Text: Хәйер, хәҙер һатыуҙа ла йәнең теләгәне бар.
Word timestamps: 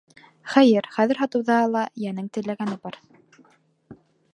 Хәйер, 0.53 0.87
хәҙер 0.95 1.21
һатыуҙа 1.25 1.59
ла 1.75 1.85
йәнең 2.05 2.33
теләгәне 2.39 2.83
бар. 2.87 3.01